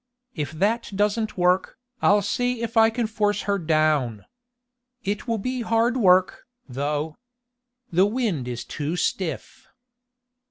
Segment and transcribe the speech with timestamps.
[0.33, 4.25] "If that doesn't work, I'll see if I can force her down.
[5.03, 7.17] It will be hard work, though.
[7.91, 9.67] The wind is too stiff."